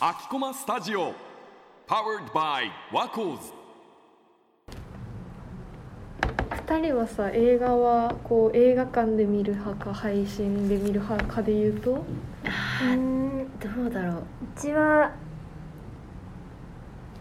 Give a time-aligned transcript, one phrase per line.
[0.00, 1.12] 秋駒スタジオ
[1.86, 3.52] Powered by ワコーズ
[6.66, 11.92] 2人はさ映画はこう映画館で見る派か配信で見る派かで言うと？
[11.92, 14.16] うーんどうだろう。
[14.16, 14.22] う
[14.56, 15.12] ちは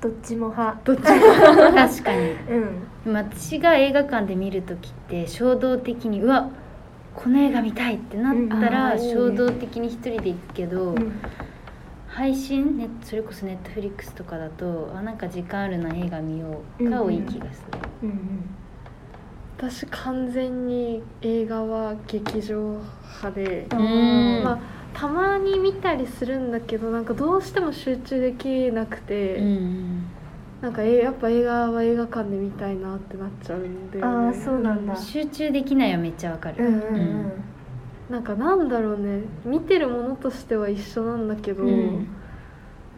[0.00, 0.80] どっちも派。
[0.82, 2.30] どっち 確かに。
[2.32, 2.88] うん。
[3.04, 6.48] でも私が映画館で見る時って衝動的にうわ
[7.18, 11.20] この映画見たいってなったら衝動的に一人で行くけど、うん。
[12.06, 18.56] 配信ねそれこそネットフリックスとかだとあなんか時間あるな映画見ようが多い気がする、うんうん。
[19.56, 22.80] 私完全に映画は劇場
[23.22, 24.42] 派で、うん。
[24.44, 24.58] まあ
[24.94, 30.06] たまに見たりするんだけどなんかどうしても集中できなくて、うん
[30.60, 34.26] なんかえやっぱ映画は映画館で見たいなってなっちゃうんだよね。
[34.26, 34.96] ああそうなんだ。
[34.96, 36.66] 集中できないはめっちゃわかる、うん。
[36.66, 38.12] うんうん。
[38.12, 39.22] なんかなんだろうね。
[39.44, 42.06] 見てるものとしては一緒なんだけど、うん。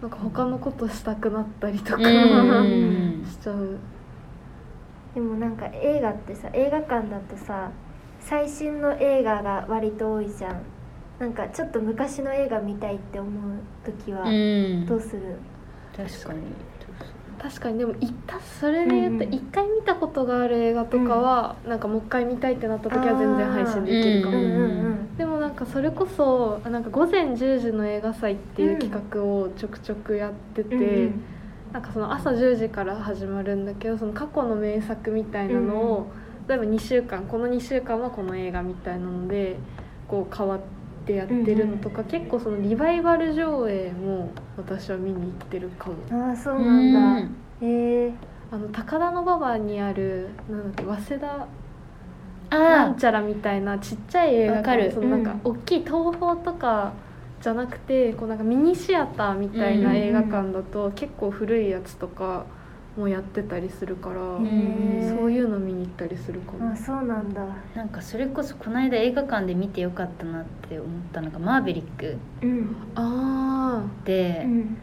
[0.00, 3.24] なんか他のことしたくなったりとか、うん。
[3.28, 3.78] しちゃう。
[5.14, 7.70] でもなんか映画ってさ映画館だとさ
[8.20, 10.62] 最新の映画が割と多いじゃん。
[11.18, 13.52] なんかちょっと昔の映画見たいって思う
[13.84, 14.86] 時はうん。
[14.86, 15.36] どうする、
[15.96, 16.40] 確かに
[17.42, 19.34] 確かにでも一旦それで言うとうんうん。
[19.34, 31.24] 一回見たことがある映画とかは、なんかもう一回見たいってなった時は全然配信できるかも、うんうんうんでもなんかそれこそあなんか午前10時の映画祭っていう企画をちょくちょくやってて、うんうん
[31.72, 36.10] なんかその朝10時から始まるんだけどその過去の名作みたいなのを、
[36.48, 39.56] 例えば2週間この2週間はこの映画みたいなので
[40.08, 40.79] こう変わって
[41.14, 45.96] やってるのとか、結構そのリバイバル上映も私は見に行ってるかも。
[46.10, 47.22] ああそううなんだ。
[47.22, 47.36] ん。
[47.60, 48.14] へえ
[48.50, 51.48] あの高田馬場にあるなんだっけ早稲田
[52.50, 54.90] あなんちゃらみたいなちっちゃい映画わかる。
[54.90, 55.40] 館そのなんかうん。
[55.44, 56.92] 大きい東宝とか
[57.40, 62.46] じゃなくてこうなんかミニシアターみたいな映画館だと結構古いやつとか
[62.96, 66.72] もやってたりするから、そういうの見に行ったりするかも。
[66.72, 66.76] あ。
[66.76, 67.44] そうなんだ。
[67.74, 72.76] なんかそれこそこの間映画館で見てよかったなって思ったのが「マーベリックうん。
[72.94, 74.76] あ」で、うん。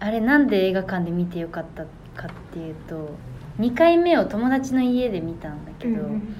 [0.00, 1.84] あれなんで映画館で見てよかった
[2.20, 3.10] かっていうと
[3.58, 6.34] 2回目を友達の家で見たんだけど、うん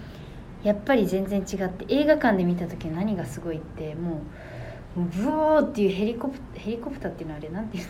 [0.65, 4.23] やっぱり全然違って映画館で見た時に何がすごいっても
[4.97, 7.85] うもうブオーっていうヘリコプヘリコプターっていうのはあれなんていう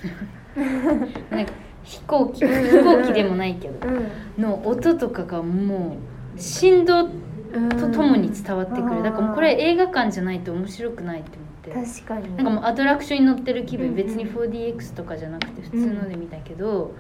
[0.58, 1.06] の？
[1.36, 1.52] なんか
[1.84, 4.42] 飛行機飛行機でもないけどうん。
[4.42, 5.96] の音とかがも
[6.36, 9.02] う振動とともに伝わってくる。
[9.02, 11.38] だからこれ映画館じゃないと面白くないって
[11.70, 11.92] 思って。
[11.92, 12.36] 確かに。
[12.36, 16.94] なんかもうアトラクションに乗ってる気分、別に 4DX とかじゃなくて普通ので見たけど、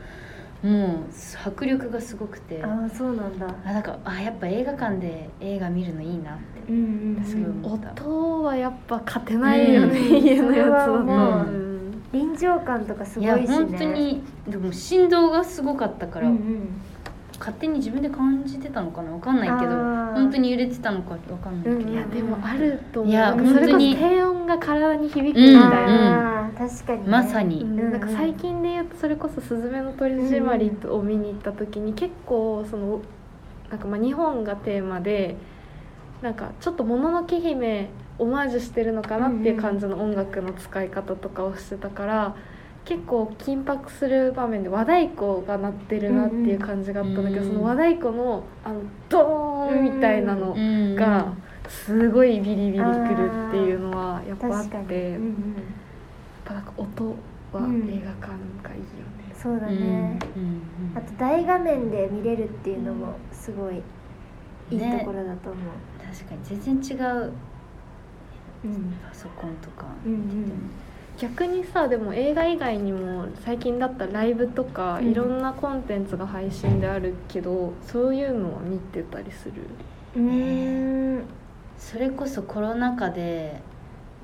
[0.62, 0.96] もう
[1.44, 2.62] 迫力がすごくて。
[2.62, 3.46] あああそうなんだ。
[3.64, 6.72] なんかあやっぱ映画館で映画見るのいいなって。
[6.72, 7.24] うんうんうん。
[7.24, 7.90] すごい思った。
[8.04, 10.24] 音はやっぱ勝てないよね、うん。
[10.24, 11.46] 家のやつは思う。
[11.48, 11.73] うん
[12.14, 13.54] 臨場感とかすいごいしね。
[13.54, 16.68] や本当にでも振動がすごかったから、うんうん。
[17.36, 23.12] 勝手に自分で感じてたのかなわかんないけど本当に揺れてたのかわかんないけど、うんいやでもあると思う。
[23.12, 27.08] いやなんかそれこそ本当に低音が体に響くみたいな、ああ確かにね。
[27.08, 33.00] まさに、うんなんか最近で言うとそれこそ「すずめの戸締まり」を見に行った時に結構その
[33.68, 35.36] なんかまあ日本がテーマで
[36.22, 42.36] なんかちょっと「もののけ姫」オマージュしてるのかなっていう感じの音楽の使い方とかをしてたから
[42.84, 51.32] 結構緊迫する場面で和太鼓が鳴ってるなっていう感じがあったんだけど、うんその和太鼓のあのドーンみたいなのうんが
[51.68, 54.74] すごいビリビリくるっていうのはやっぱあって。
[54.74, 55.24] うんうん、やっ
[56.44, 57.04] ぱなんか音
[57.52, 58.32] は映画館
[58.62, 60.62] がいいよね、そうだうんね、うん
[60.94, 63.76] あと大画面で見れるっていうのもすごい
[64.70, 67.32] いいところだと思う、確かに全然違う
[68.64, 68.94] うん。
[69.08, 69.86] パソコンとか。
[70.04, 70.20] うんうん。
[70.20, 70.60] 見てても
[71.16, 75.10] 逆にさでも映画以外にも最近だったらライブとか、うん。
[75.10, 79.62] いろんなコンテンツが配信であるけどそういうのは見てたりする？
[80.16, 81.22] うーん。
[81.78, 83.60] それこそコロナ禍で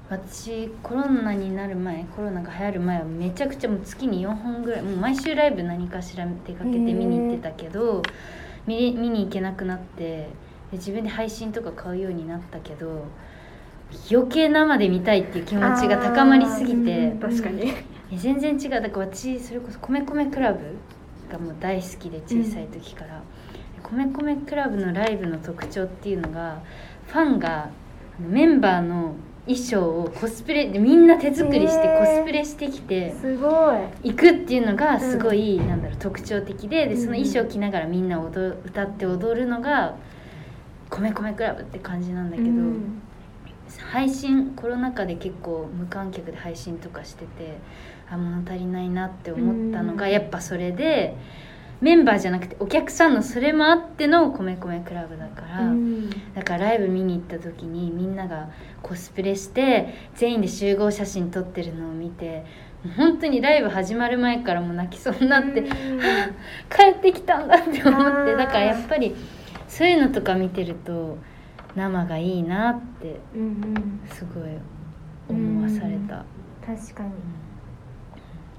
[0.08, 8.02] 私コロナになる前コロナが流行る前はめちゃくちゃもう月に4本ぐらいもう毎週ライブ何かしら出かけて見に行ってたけど
[8.66, 10.28] 見れ見に行けなくなってで
[10.72, 13.04] 自分で配信とか買うようになったけど
[14.10, 16.98] 余計生で見たいっていう気持ちが高まりすぎて。
[16.98, 17.72] うん確かに。
[18.16, 18.70] 全然違う。
[18.70, 20.58] だから私それこそ米米クラブ
[21.30, 23.22] がもう大好きで小さい時から、
[23.82, 26.60] 米米クラブのライブの特徴っていうのが
[27.06, 27.70] ファンが
[28.18, 29.14] メンバーの
[29.46, 33.48] 衣装をコスプレでみんな手作りしてコスプレしてきてすご
[34.02, 34.10] い。
[34.10, 39.94] 行くっていうのがすごい、なんだろう特徴的ででそのうん衣装着ながらみんな踊る歌って踊るのが
[40.88, 43.02] 米米クラブって感じなんだけど、うん
[43.78, 47.58] 配信コロナ禍で結構無観客で配信とかしてて
[48.10, 50.12] あ物足りないなって思ったのがうん。
[50.12, 51.16] やっぱそれで
[51.80, 56.10] メンバーじゃなくてお客さんのそれもあっての米米クラブだから、うん。
[56.34, 58.50] だからライブ見に行った時にみんなが
[58.82, 62.44] コスプレして全員で集合写真撮ってるのを見て
[62.96, 65.68] 本当にライブ始まる前からもう泣きそうになって、うん。
[66.68, 69.14] 帰ってきたんだって思ってだからやっぱり
[69.68, 71.16] そういうのとか見てると
[71.76, 74.00] 生がいいなってうんうん。
[74.12, 74.48] すごい
[75.28, 76.24] 思わされた、
[76.66, 77.10] 確かに。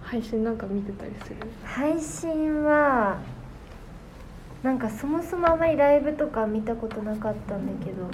[0.02, 1.36] 配信なんか見てたりする？
[1.64, 3.18] 配信は
[4.64, 8.08] なんかそもそもあまりライブとか見たことなかったんだけど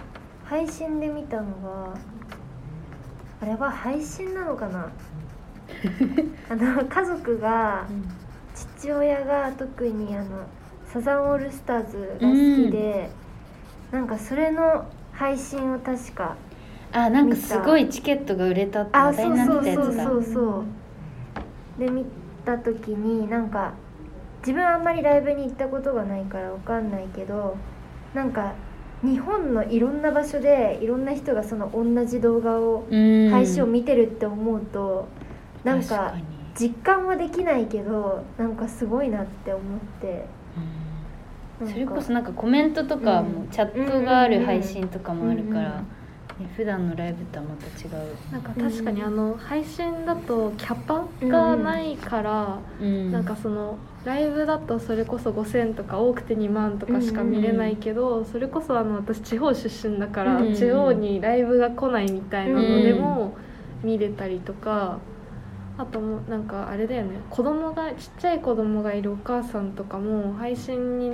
[0.46, 1.94] 配信で見たのが
[3.42, 4.90] あれは配信なのかな？
[6.50, 7.86] あの家族が
[8.56, 10.46] 父親が特にあの
[10.86, 13.10] サザンオールスターズが好きで、
[13.92, 16.36] なんかそれの配信を確か
[16.92, 19.82] あなんかすごいチケットが売れたってあ話題になそうそうってた。
[19.82, 20.64] やつだそうそうそ
[21.78, 21.80] う。
[21.80, 22.06] で見
[22.46, 23.74] た時になんか
[24.40, 27.58] 自分あんまりライブに行ったことがないからわかんないけど
[28.14, 28.54] なんか
[29.04, 33.30] 日本のいろんな場所でいろんな人がその同じ動画をうん。
[33.30, 35.08] 配信を見てるって思うと、
[35.64, 36.16] なんか
[36.60, 40.26] 実感はできないけどなんかすごいなって思って
[41.66, 43.48] それこそなんかコメントとかもうん。
[43.50, 45.98] チャットがある配信とかもあるから、ね
[46.56, 53.12] 普段のライブとはまた違う、なんか確かにあの配信だとキャパがないから、うん。
[53.12, 60.54] なんかそのライブだとそれこそ5,000とか多くて2万とかしか見れないけど、それこそあの私地方出身だから、うん。
[60.54, 63.36] 地方にライブが来ないみたいなのでも
[63.84, 65.00] 見れたりとか、
[65.80, 67.20] あともうなんかあれだよね。
[67.32, 71.14] 子供がちっちゃい子供がいるお母さんとかも配信に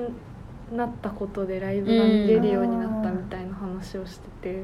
[0.75, 4.63] なったことでライブが見れるようになったみたいな話をしてて、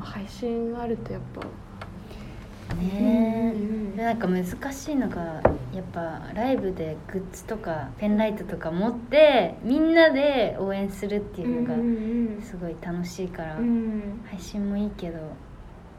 [0.00, 3.96] 配信あるとやっぱねうんうん。
[3.96, 5.42] でなんか難しいのが
[5.74, 12.42] やっぱライブでグッズとかペンライトとか持ってみんなで応援するっていうのがうん。
[12.42, 14.22] すごい楽しいから、うん。
[14.26, 15.18] 配信もいいけど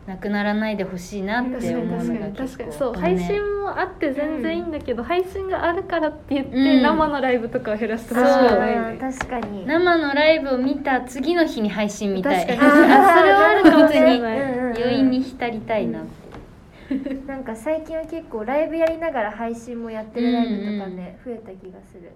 [0.07, 2.71] なくならないでほしいなって確かに思うのが確かに確結構かに。
[2.73, 6.81] そう、本音配信もあって全然いいんだけど、配信があるからって言って、うん。
[6.81, 8.93] 生のライブとかを減らしてほしくそうはない。
[8.93, 9.65] ね確かに。
[9.67, 12.47] 生のライブを見た次の日に配信見たい。
[12.47, 12.71] 確あかに。
[12.71, 14.39] それはあるかもしれない。
[14.41, 14.77] うんうんうん。
[14.77, 15.99] 余韻に浸りたいな。
[15.99, 22.11] って、なんか最近は結構ライブやりながら配信もやってるライブとかね、増えた気がする